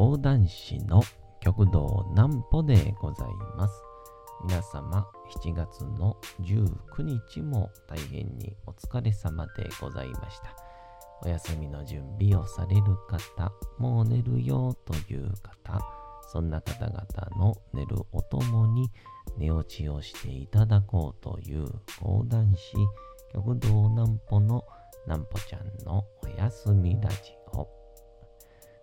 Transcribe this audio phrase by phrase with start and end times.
[0.00, 1.02] 講談師の
[1.42, 3.28] 極道南歩でござい
[3.58, 3.82] ます。
[4.48, 5.06] 皆様、
[5.42, 10.56] 7月の19日も大変にお疲れ様でございました。
[11.22, 15.78] お休みの準備をされる方、もう寝るよという方、
[16.32, 17.04] そんな方々
[17.36, 18.90] の寝るおともに
[19.36, 21.66] 寝落ちをしていただこうという
[22.00, 22.72] 講談師、
[23.34, 24.64] 極道南歩の
[25.06, 27.79] 南歩ちゃんのお休みラジオ。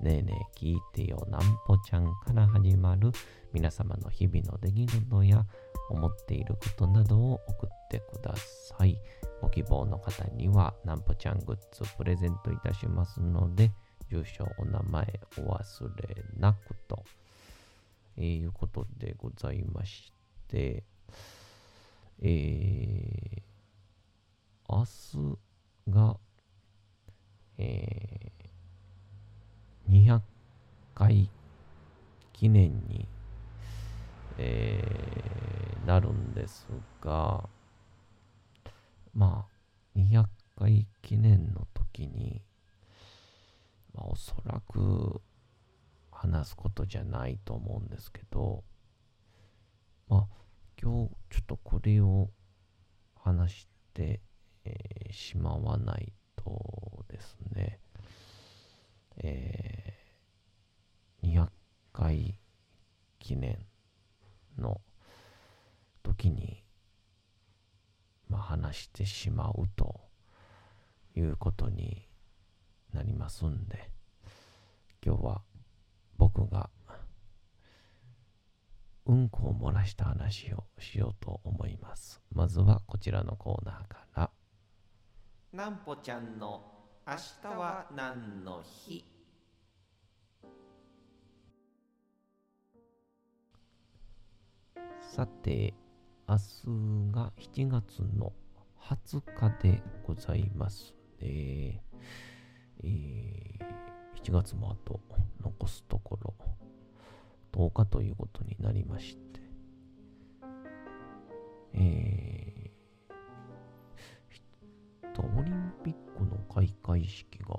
[0.00, 3.10] ねえねえ聞いてよなんぽちゃんから始まる
[3.52, 5.44] 皆様の日々の出来事や
[5.88, 8.98] 思っていることなどを送ってください。
[9.40, 13.72] ご希望の方にはなんぽちゃんグッズプレゼントいたしますので、
[14.10, 17.04] 住所、お名前お忘れなくと、
[18.16, 20.12] えー、いうことでございまし
[20.48, 20.84] て、
[22.20, 25.38] えー、明日
[25.90, 26.16] が、
[27.58, 30.20] えー、200
[30.94, 31.30] 回
[32.38, 33.08] 記念に、
[34.36, 36.68] えー、なるんです
[37.00, 37.48] が、
[39.14, 40.26] まあ、200
[40.58, 42.42] 回記念の時に、
[43.94, 45.22] まあ、おそらく
[46.12, 48.62] 話すことじゃないと思うんですけど、
[50.08, 50.26] まあ、
[50.80, 52.28] 今日ちょっとこれを
[53.18, 54.20] 話して、
[54.64, 57.78] えーしまわないとですね、
[59.18, 59.65] えー
[62.06, 62.38] 回
[63.18, 63.58] 記念
[64.56, 64.80] の
[66.04, 66.62] 時に、
[68.28, 70.02] まあ、話してしまうと
[71.16, 72.06] いうことに
[72.92, 73.90] なりますんで、
[75.04, 75.42] 今日は
[76.16, 76.70] 僕が
[79.06, 82.22] うんこを漏らした話をしようと思います。
[82.32, 84.30] まずはこちらのコーナーから。
[85.52, 86.62] なんぽちゃんの
[87.04, 89.15] 明日は何の日？
[95.00, 95.74] さて、
[96.28, 98.32] 明日が7月の
[98.80, 101.82] 20日でございますね。
[102.82, 103.36] えー
[104.26, 104.98] 7月もあと
[105.40, 106.34] 残すところ
[107.52, 109.40] 10日ということになりまして、
[111.74, 117.54] えーと、オリンピックの開会式が、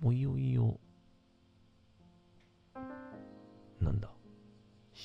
[0.00, 0.80] もういよいよ、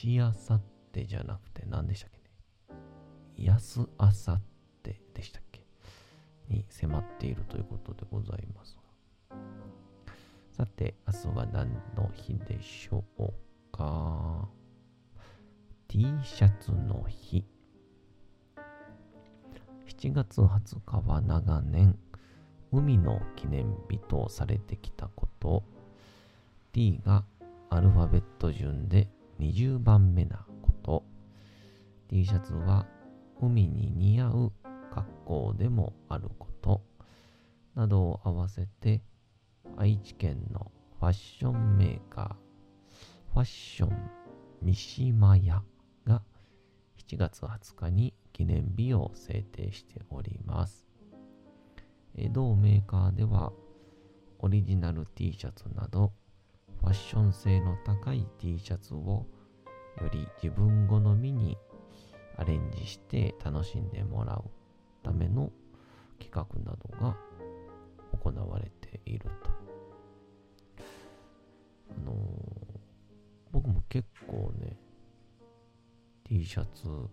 [0.02, 3.46] しあさってじゃなくて何でしたっけね。
[3.46, 4.42] やすあさっ
[4.82, 5.62] てでしたっけ？
[6.50, 8.80] に迫っているということでございます。
[10.54, 13.24] さて、明日は何の日でしょう
[13.72, 14.50] か
[15.88, 17.46] ?T シャツの日。
[19.86, 21.96] 7月20日は長年、
[22.72, 25.64] 海の記念日とされてきたこと、
[26.72, 27.24] T が
[27.70, 29.08] アルファベット順で
[29.42, 31.04] 20番目なこと、
[32.08, 32.86] T シャツは
[33.42, 34.52] 海に似合う
[34.94, 36.84] 格好でもあること、
[37.74, 39.02] などを合わせて、
[39.78, 44.10] 愛知県のファッションメーカー、ファッション
[44.62, 45.64] 三島屋
[46.06, 46.22] が
[47.10, 50.86] 7月20日に記念日を制定しております。
[52.32, 53.52] 同メーカーでは
[54.38, 56.12] オリジナル T シャツなど
[56.82, 59.26] ファッション性の高い T シャツを
[60.02, 61.58] より自分好みに
[62.38, 64.50] アレンジして楽しんでもらう
[65.04, 65.52] ための
[66.20, 67.16] 企画などが
[68.24, 69.50] 行われていると。
[71.92, 72.72] あのー
[73.52, 74.78] 僕も結構ね、
[76.24, 77.10] T シャツ好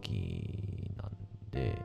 [0.00, 1.10] きなん
[1.50, 1.82] で、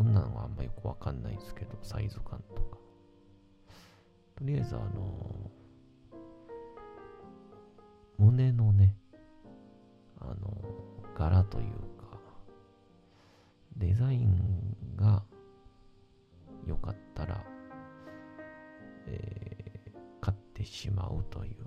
[0.00, 2.78] そんなのはあんまよくわかんないんですけど、サイズ感とか。
[4.34, 6.16] とりあえずあのー
[8.16, 8.96] 胸のね、
[10.18, 12.18] あのー柄というか、
[13.76, 15.22] デザインが
[16.66, 17.44] 良かったら、
[19.06, 19.90] えー
[20.22, 21.66] 買ってしまうという、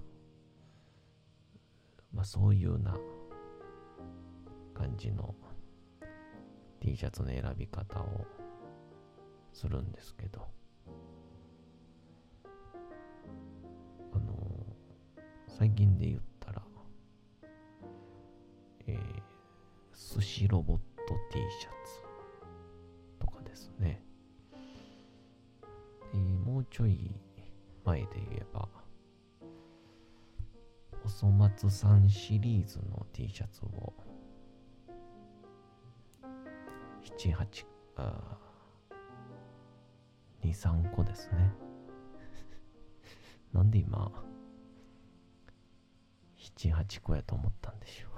[2.12, 2.98] まあそういうな
[4.74, 5.36] 感じの
[6.84, 8.26] T シャツの選び方を
[9.54, 10.46] するんですけど、
[14.12, 14.66] あの
[15.48, 16.62] 最近で言ったら、
[18.86, 20.78] えー、寿司ロボッ
[21.08, 22.02] ト T シャツ
[23.18, 24.04] とかですね。
[26.14, 27.16] えー、もうちょい
[27.86, 28.68] 前で言えば、
[31.06, 33.94] おそ松さんシリーズの T シャツを
[37.18, 37.66] 7、8、
[37.98, 38.38] あ
[40.44, 41.54] 2、3個ですね。
[43.54, 44.12] なんで今、
[46.38, 48.12] 7、8個やと思ったんでしょう。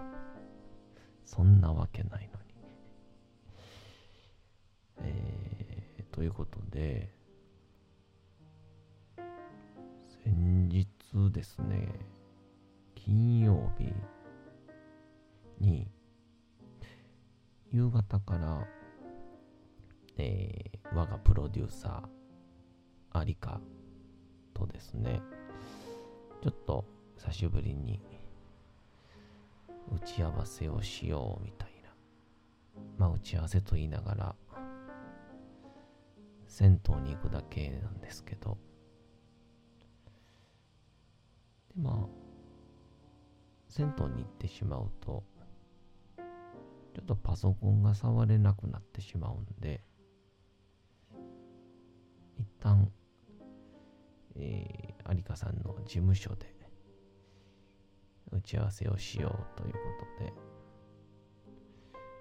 [1.25, 2.55] そんなわけないのに。
[4.99, 7.13] えー、ということで、
[10.23, 10.87] 先日
[11.31, 11.87] ですね、
[12.95, 13.93] 金曜日
[15.59, 15.87] に、
[17.71, 18.65] 夕方から、
[20.17, 23.59] えー、我がプロデューサー、アリカ
[24.53, 25.21] とですね、
[26.41, 26.85] ちょっと
[27.17, 28.01] 久しぶりに
[29.91, 31.89] 打ち合わせをしようみたいな。
[32.97, 34.35] まあ打ち合わせと言いながら、
[36.47, 38.57] 銭湯に行くだけなんですけど、
[41.75, 42.25] でまあ、
[43.67, 45.23] 銭湯に行ってしまうと、
[46.17, 49.81] ちょっとパソコンが触れなくなってしまうんで、
[52.65, 52.91] 旦、
[54.35, 56.55] えー、有香さんの事務所で
[58.31, 59.79] 打ち合わせをしようというこ
[60.19, 60.33] とで、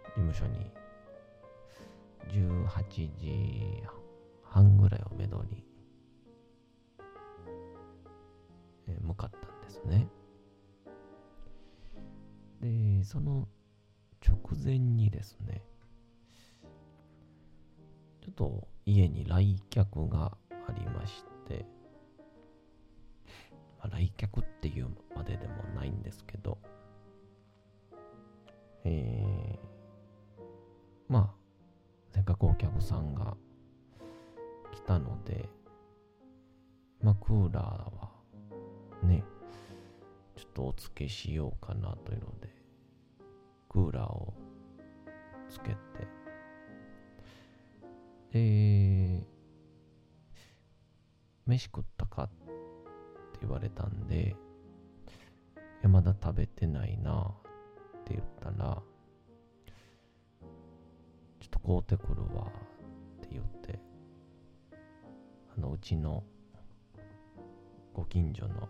[0.05, 0.71] 事務所に
[2.29, 3.83] 18時
[4.43, 5.65] 半ぐらいをめどに、
[8.87, 10.07] えー、向かったんですね。
[12.61, 13.49] で、その
[14.21, 15.63] 直前にですね、
[18.21, 21.65] ちょっと家に来客がありまして、
[23.79, 26.59] まあ、来客っていうまででもないんですけど、
[28.85, 30.43] えー、
[31.09, 31.45] まあ、
[32.11, 33.37] せっかくお客さんが
[34.73, 35.49] 来たので、
[37.03, 38.11] まあ、クーラーは
[39.03, 39.25] ね、
[40.37, 42.49] ちょっとお付けしようかなというので、
[43.69, 44.35] クーラーを
[45.49, 45.77] つけて、
[48.35, 49.25] で、
[51.47, 54.35] 飯食ったかって言われたんで、い
[55.83, 58.83] や、まだ食べてないなって言ったら、
[61.41, 62.51] ちょっと買うてくるわ
[63.19, 63.79] って言って、
[65.57, 66.25] あの、うちの
[67.93, 68.69] ご近所の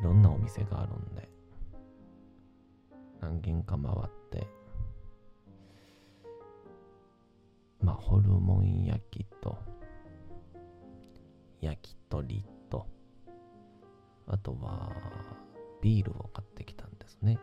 [0.00, 1.28] いろんなお店があるんで、
[3.20, 4.17] 何軒か回って
[7.88, 9.56] まあ、ホルモン焼きと、
[11.62, 12.86] 焼き鳥と、
[14.26, 14.92] あとは、
[15.80, 17.38] ビールを買ってきたんですね。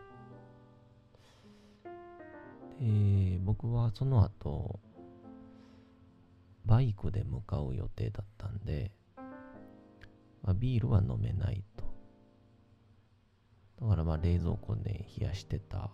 [2.79, 4.79] で、僕はその後、
[6.63, 8.91] バイクで向かう予定だったんで、
[10.43, 11.85] まあ、ビールは飲めないと。
[13.81, 15.89] だからまあ冷蔵庫で冷やしてた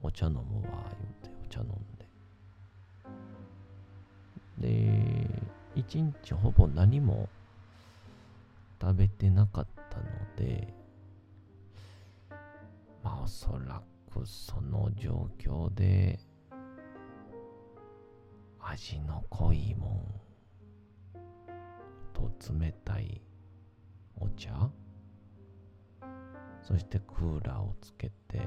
[0.00, 2.01] お茶飲むわ、言うてお茶飲んで。
[4.58, 5.28] で、
[5.74, 7.28] 一日ほぼ何も
[8.80, 10.04] 食べてなかったの
[10.36, 10.72] で、
[13.02, 13.82] まあおそら
[14.12, 16.18] くその状況で
[18.60, 20.22] 味の濃いもん
[22.12, 23.20] と冷たい
[24.18, 24.70] お茶
[26.62, 28.40] そしてクーラーをつけて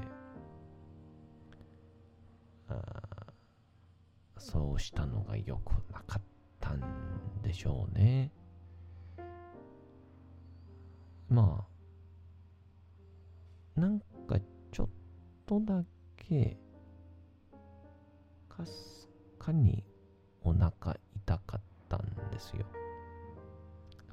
[4.46, 6.22] そうしたのが良くなかっ
[6.60, 6.80] たん
[7.42, 8.30] でしょうね。
[11.28, 11.66] ま
[13.76, 14.38] あなんか
[14.70, 14.88] ちょっ
[15.46, 15.82] とだ
[16.16, 16.56] け
[18.48, 19.84] かすかに
[20.44, 22.64] お腹痛かったんですよ。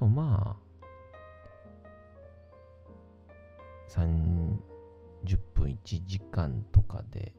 [0.00, 0.64] もまあ
[3.88, 4.58] 30
[5.54, 7.32] 分1時間とかで、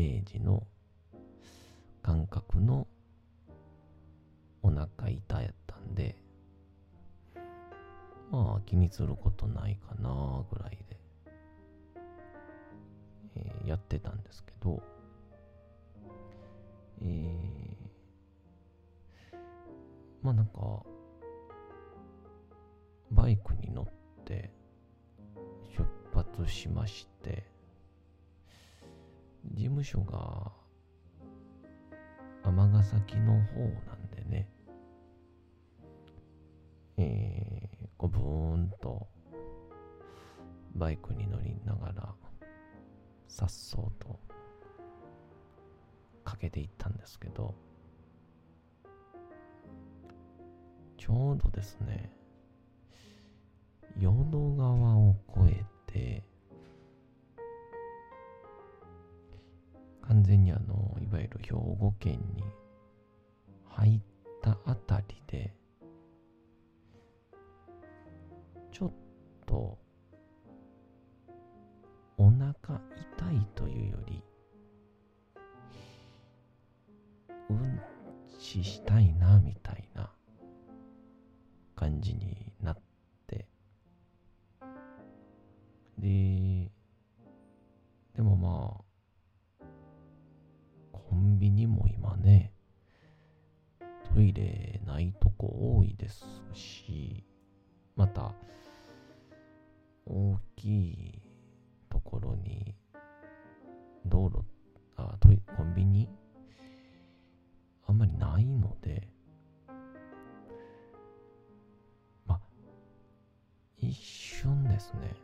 [0.00, 0.66] メージの
[2.02, 2.86] 感覚の
[4.62, 6.16] お腹痛やったんで
[8.30, 10.96] まあ気にすることないかなぐらいで、
[13.36, 14.82] えー、やってたんですけど
[17.02, 19.36] えー、
[20.22, 20.82] まあなんか、
[23.10, 24.50] バイクに乗って
[25.76, 27.49] 出発しまして
[29.60, 30.50] 事務所が
[32.44, 34.48] 尼崎の方なんでね。
[36.96, 39.06] えー、こうブーンと
[40.74, 42.14] バイクに乗りながら
[43.28, 44.18] さっそうと
[46.24, 47.54] かけていったんですけど
[50.96, 52.10] ちょうどですね
[53.98, 55.59] 淀川を越え
[60.30, 62.44] 全にあのいわゆる兵庫県に
[63.64, 64.00] 入っ
[64.40, 65.52] たあたりで
[68.70, 68.92] ちょっ
[69.44, 69.76] と
[72.16, 72.80] お腹
[73.18, 74.22] 痛いというより
[77.48, 77.80] うん
[78.38, 80.12] ちしたいなみたいな
[81.74, 82.76] 感じになっ
[83.26, 83.48] て。
[85.98, 86.70] で
[88.14, 88.89] でもまあ
[94.14, 97.24] トイレないとこ多いですし
[97.96, 98.32] また
[100.06, 101.22] 大きい
[101.88, 102.74] ところに
[104.06, 104.44] 道路
[104.96, 106.08] あトイコンビニ？
[107.86, 109.08] あんまりないので
[112.26, 112.40] まあ
[113.78, 115.14] 一瞬ですね。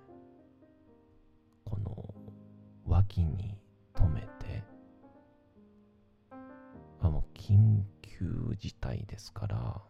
[1.64, 2.14] この
[2.86, 3.58] 脇に
[8.58, 9.80] 事態ですから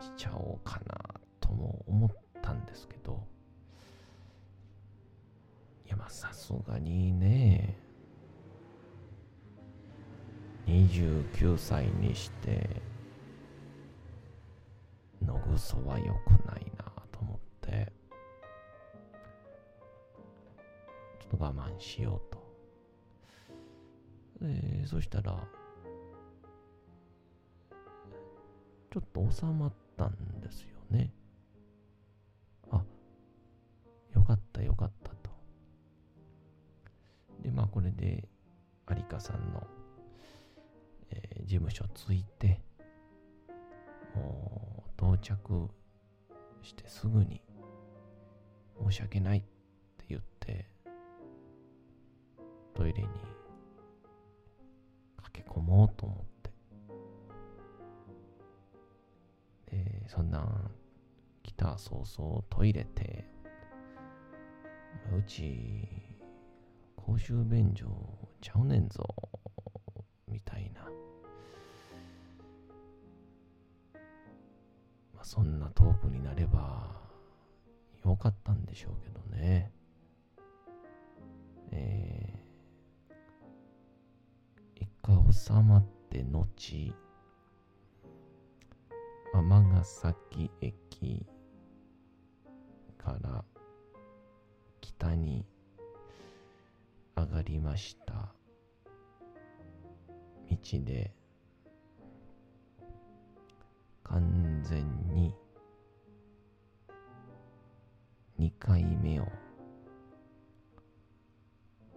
[0.00, 2.10] しちゃおうかなとも思っ
[2.42, 3.26] たんですけど
[5.86, 7.78] いやまあさすがにね
[10.66, 12.68] 29歳にして
[15.24, 17.92] 野ぐそは良くないなと思って
[21.20, 22.43] ちょっと我慢しようと
[24.46, 25.36] でそしたら
[28.92, 31.12] ちょっと収まったんですよね。
[32.70, 32.82] あ
[34.14, 35.30] よかったよかったと。
[37.42, 38.28] でまあこれで
[38.88, 39.66] 有香さんの
[41.10, 42.60] えー、事務所着いて、
[44.14, 45.68] もう到着
[46.62, 47.40] してすぐに、
[48.82, 50.66] 申し訳ないって言って、
[52.74, 53.08] トイレに
[55.34, 56.50] 駆け込もうと思って。
[59.76, 60.70] で、そんなん
[61.42, 63.24] 来た早々トイレって、
[65.18, 65.58] うち、
[66.96, 67.86] 公衆便所
[68.40, 69.04] ちゃうねんぞ、
[70.28, 70.82] みたいな。
[75.12, 76.90] まあ、そんなトークになれば
[78.04, 79.72] よかったんでしょうけどね。
[81.72, 82.23] えー、
[85.04, 86.46] 一回収まって後、
[89.34, 91.26] 尼崎駅
[92.96, 93.44] から
[94.80, 95.44] 北に
[97.14, 98.32] 上がりました。
[100.50, 101.12] 道で。
[104.04, 105.34] 完全に。
[108.38, 109.26] 2回目を。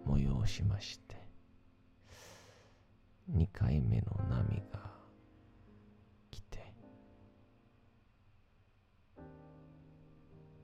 [0.06, 1.17] 催しまして。
[3.30, 4.90] 2回目の波が
[6.30, 6.72] 来て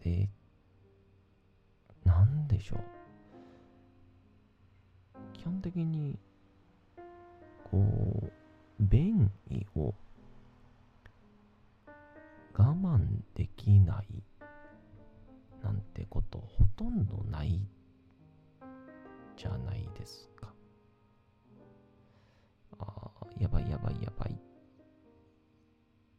[0.02, 0.28] で
[2.04, 2.80] なんでしょう？
[5.35, 6.18] 基本的に
[7.71, 7.78] こ
[8.23, 8.33] う
[8.80, 9.94] 便意を
[12.56, 13.00] 我慢
[13.35, 14.06] できない
[15.62, 17.61] なんてことほとんどない
[19.37, 20.52] じゃないですか。
[23.38, 24.36] やばいやばいやばいっ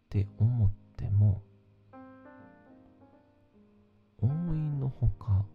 [0.10, 1.42] て思っても
[4.22, 5.46] 思いのほか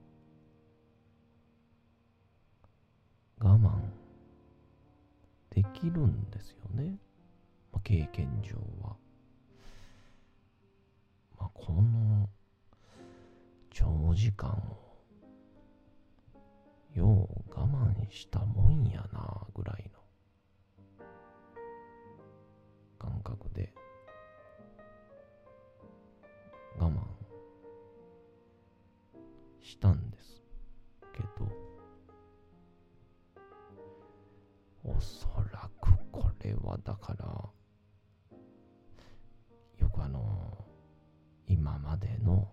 [3.38, 3.70] 我慢
[5.50, 6.98] できるんですよね。
[7.82, 8.96] 経験上は。
[11.38, 12.28] まあ、この
[13.70, 14.90] 長時間を
[16.94, 19.99] よう我慢したもんやなぐらいの
[23.00, 23.72] 感覚で
[26.78, 27.00] 我慢
[29.62, 30.42] したんです
[31.14, 31.50] けど
[34.84, 37.24] おそらくこれはだから
[39.78, 40.64] よくあの
[41.46, 42.48] 今までの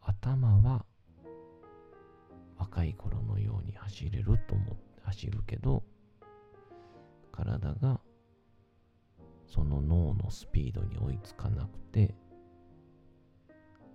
[0.00, 0.84] 頭は
[2.58, 5.82] 若い頃のように走れると思って走るけど、
[7.32, 8.00] 体が
[9.46, 12.14] その脳のスピードに追いつかなくて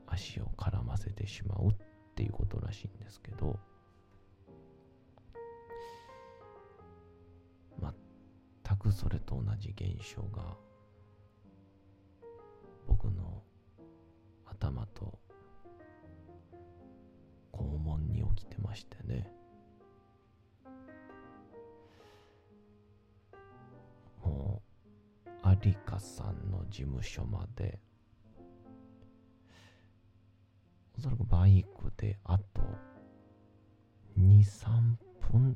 [0.08, 1.76] 足を絡ませてしまうっ
[2.16, 3.60] ていうことらしいんですけど
[7.82, 10.58] 全くそれと同じ現象が
[14.60, 15.18] 頭と
[17.54, 19.32] 肛門に起きてましてね。
[24.22, 24.62] も
[25.26, 27.80] う有香さんの事務所まで
[30.98, 32.62] おそらくバイクであと
[34.18, 34.68] 2、3
[35.32, 35.56] 分っ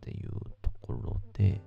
[0.00, 0.30] ていう
[0.60, 1.62] ところで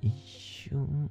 [0.00, 1.10] 一瞬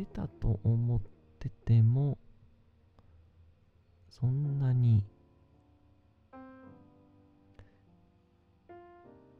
[0.00, 1.00] 出たと思っ
[1.38, 2.16] てても、
[4.08, 5.04] そんなに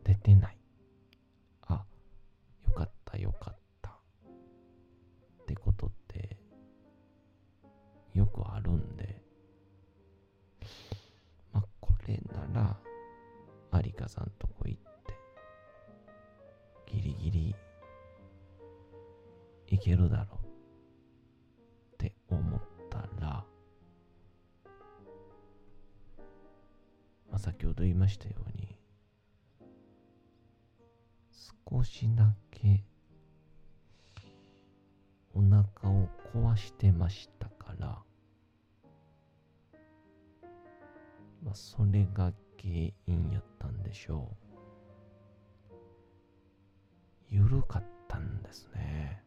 [0.05, 0.59] 出てない。
[1.63, 1.83] あ、
[2.67, 3.91] よかったよかった。
[3.91, 6.37] ってことって、
[8.13, 9.23] よくあるんで、
[11.55, 12.77] まあ、これなら、
[13.83, 15.15] 有香さんとこ行って、
[16.93, 17.57] ギリギリ、
[19.69, 20.40] いけるだろう
[27.41, 28.77] 先ほど言いましたように、
[31.71, 32.85] 少しだけ
[35.33, 37.99] お腹を壊してましたから、
[41.43, 42.75] まあ、それが原
[43.07, 44.37] 因やったんでしょ
[47.31, 47.35] う。
[47.35, 49.23] 緩かったんですね。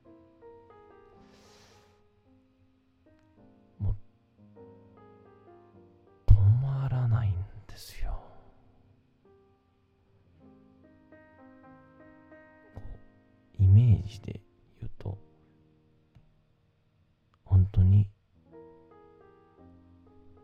[17.74, 18.08] 当に、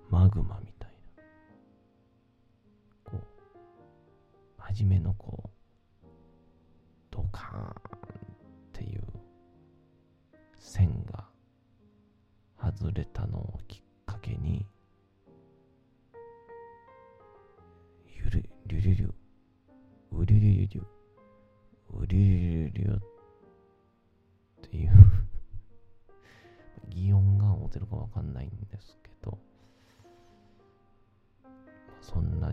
[0.09, 1.23] マグマみたいな。
[3.05, 3.21] こう、
[4.57, 5.38] 初めのこう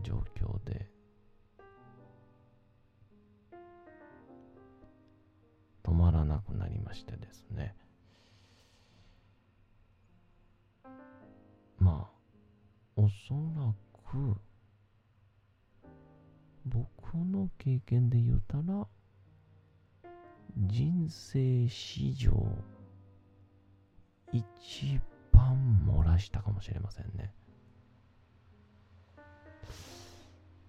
[0.06, 0.88] 状況で、
[5.82, 7.74] 止まらなくなりましてですね。
[11.80, 12.10] まあ、
[12.94, 13.74] おそら
[14.08, 14.36] く、
[16.64, 18.86] 僕の経験で言うたら、
[20.56, 22.30] 人生史上、
[24.32, 25.00] 一
[25.32, 27.34] 番漏らしたかもしれませんね。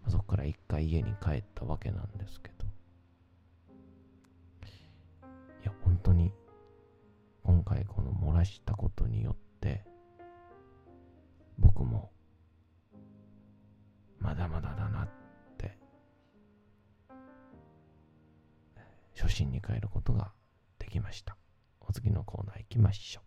[0.07, 2.65] そこから一回家に帰ったわけなんですけど。
[5.63, 6.31] いや、本当に、
[7.43, 9.83] 今回この漏らしたことによって、
[11.57, 12.11] 僕も、
[14.19, 15.07] まだまだだなっ
[15.57, 15.77] て、
[19.15, 20.31] 初心に帰ることが
[20.79, 21.35] できました。
[21.81, 23.26] お次のコーナー行きましょう。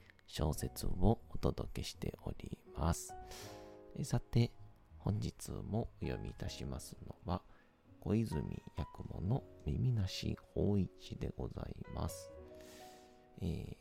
[0.27, 3.13] 小説をお届けしております。
[4.03, 4.51] さて、
[4.97, 7.41] 本日もお読みいたしますのは、
[7.99, 12.31] 小泉八雲の耳なし法一でございます。
[13.41, 13.75] えー、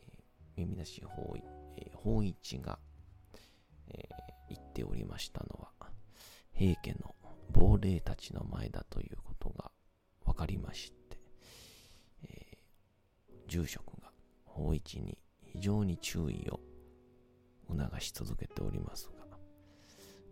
[0.56, 1.44] 耳なし法一、
[1.76, 2.78] えー、法一が、
[3.88, 5.70] えー、言っておりましたのは、
[6.52, 7.14] 平家の
[7.52, 9.70] 亡霊たちの前だということが
[10.24, 11.18] 分かりまして、
[12.24, 14.10] えー、住職が
[14.44, 15.16] 法一に
[15.52, 16.60] 非常に注意を
[17.68, 19.38] 促し続けておりますが、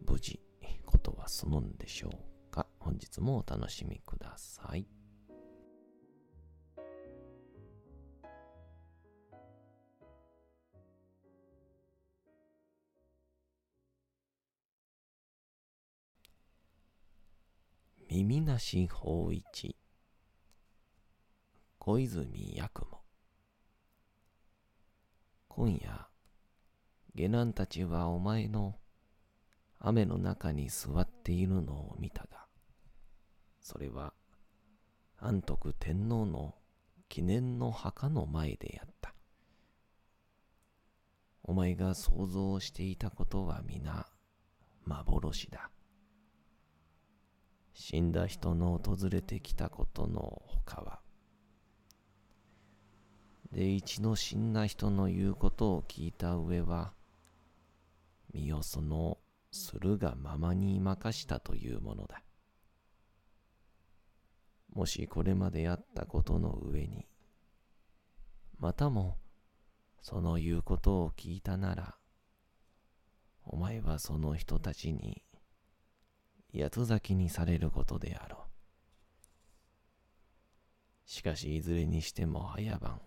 [0.07, 0.41] 無事、
[0.85, 2.67] ことは済むんでしょうか？
[2.79, 4.87] 本日もお楽しみください。
[18.11, 19.77] 耳なし法一。
[21.79, 22.98] 小泉八雲。
[25.59, 26.07] 今夜
[27.17, 28.77] 下男たちはお前の
[29.81, 32.47] 雨の中に座っているのを見たが
[33.61, 34.13] それは
[35.19, 36.55] 安徳天皇の
[37.09, 39.13] 記念の墓の前でやった
[41.43, 44.07] お前が想像していたことは皆
[44.87, 45.73] 幻だ
[47.73, 51.08] 死んだ人の訪れてきたことの他は。
[53.53, 56.93] で一の死んだ人の言うことを聞いた上は、
[58.33, 59.19] 身をその
[59.51, 62.23] するがままに任したというものだ。
[64.75, 67.07] もしこれまであったことの上に、
[68.59, 69.17] またも
[70.03, 71.97] その言うことを聞いたなら、
[73.45, 75.23] お前はその人たちに
[76.55, 78.49] 八つ咲きにされることであろう。
[81.07, 83.01] しかしいずれにしても早晩、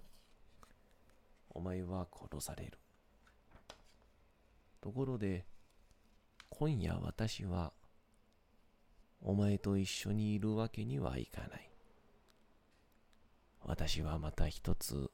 [1.51, 2.79] お前は殺される。
[4.81, 5.45] ところで、
[6.49, 7.73] 今夜私は、
[9.21, 11.69] お前と一緒にいるわけにはいかない。
[13.63, 15.11] 私はまた一つ、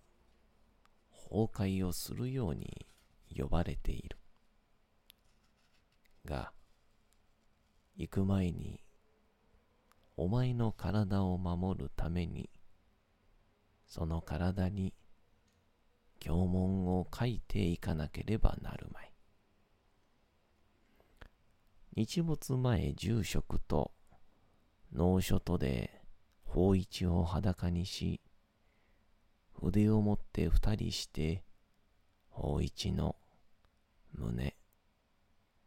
[1.12, 2.88] 崩壊をするように
[3.36, 4.18] 呼ばれている。
[6.24, 6.54] が、
[7.96, 8.80] 行く前に、
[10.16, 12.50] お前の体を守るために、
[13.86, 14.94] その体に、
[16.20, 19.14] 経文を書いていかなければなるまい。
[21.96, 23.92] 日没前住職と
[24.94, 26.02] 農書とで
[26.44, 28.22] 法一を裸にし、
[29.54, 31.44] 筆を持って二人して、
[32.30, 33.16] 法一の
[34.14, 34.56] 胸、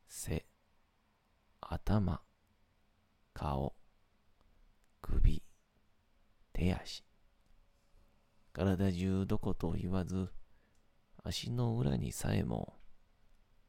[0.09, 0.47] 背、
[1.61, 2.21] 頭、
[3.35, 3.75] 顔、
[5.01, 5.43] 首、
[6.53, 7.05] 手足。
[8.53, 10.29] 体中どこと言わず、
[11.23, 12.75] 足の裏にさえも、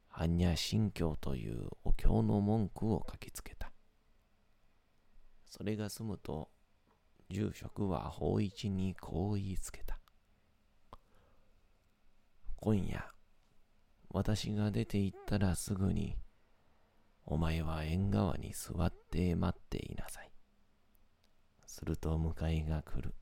[0.09, 3.71] 般若心経というお経の文句を書きつけた。
[5.45, 6.49] それが済むと、
[7.29, 9.99] 住職は法一にこう言いつけた。
[12.55, 13.03] 今夜、
[14.09, 16.17] 私が出て行ったらすぐに、
[17.25, 20.31] お前は縁側に座って待っていなさい。
[21.65, 23.13] すると迎えが来る。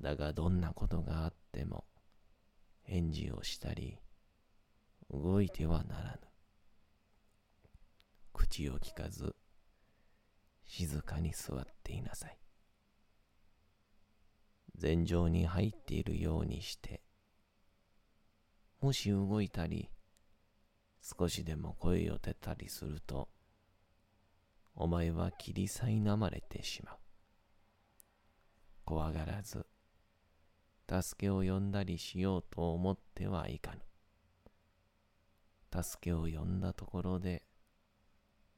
[0.00, 1.84] だがどんなことがあっても、
[2.90, 4.00] 返事をしたり、
[5.12, 6.18] 動いてはならぬ。
[8.32, 9.36] 口を聞かず、
[10.64, 12.36] 静かに座っていなさい。
[14.74, 17.00] 禅場に入っているようにして、
[18.80, 19.88] もし動いたり、
[21.00, 23.28] 少しでも声を出たりすると、
[24.74, 26.96] お前は切り苛まれてしまう。
[28.84, 29.64] 怖がらず、
[30.90, 33.76] 助けを呼んだりしようと思ってはいか
[35.72, 35.82] ぬ。
[35.82, 37.44] 助けを呼んだところで、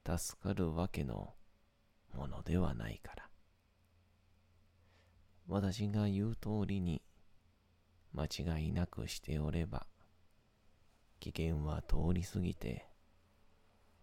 [0.06, 1.34] 助かるわけの
[2.14, 3.28] ものではないから。
[5.46, 7.02] 私が言う通りに
[8.14, 9.86] 間違いなくしておれば、
[11.20, 12.88] 危険は通り過ぎて、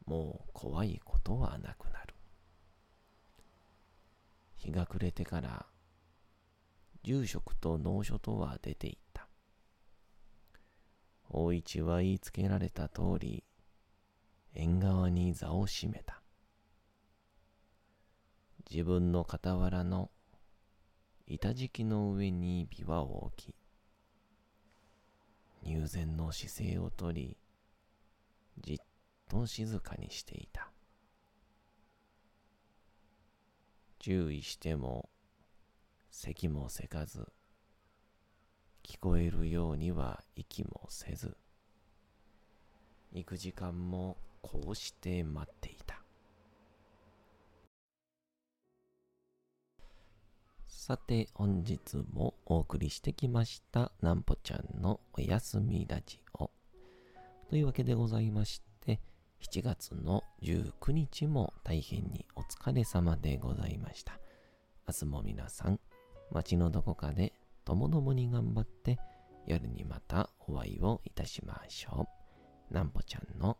[0.05, 2.13] もう怖いことはなくなる。
[4.57, 5.65] 日が暮れてから、
[7.03, 9.27] 住職と農書とは出て行った。
[11.29, 13.43] 大一は言いつけられた通り、
[14.53, 16.21] 縁側に座を閉めた。
[18.69, 20.11] 自分の傍らの
[21.27, 23.55] 板敷きの上に琵琶を置き、
[25.63, 27.37] 入禅の姿勢をとり、
[28.59, 28.77] じっ
[29.27, 30.71] と静かにしていた。
[33.99, 35.09] 注意しても、
[36.21, 37.25] 咳もせかず、
[38.83, 41.37] 聞こえるようには息もせず、
[43.13, 46.03] 行く時間もこうして待っていた。
[50.67, 51.79] さて、本日
[52.11, 56.51] もお送りしてきました、なんぽちゃんのおやすみラジオ。
[57.49, 58.99] というわけでございまして、
[59.39, 64.19] 7月の19日も大変にお疲れ様でございました。
[64.85, 65.79] 明日も皆さん、
[66.31, 67.33] 街のどこかで
[67.65, 68.99] ともどもに頑張って、
[69.47, 72.07] 夜にまたお会いをいたしましょ
[72.71, 72.73] う。
[72.73, 73.57] なんぽちゃんの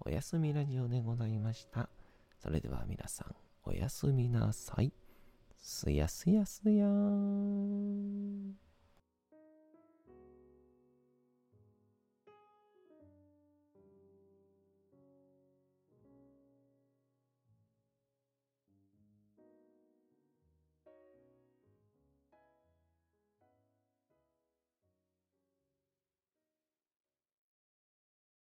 [0.00, 1.88] おやすみラジオでございました。
[2.38, 4.92] それでは皆さん、おやすみなさい。
[5.56, 8.67] すやすやすやーん。